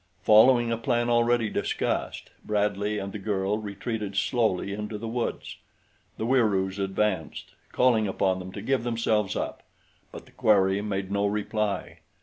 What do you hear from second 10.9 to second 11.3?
no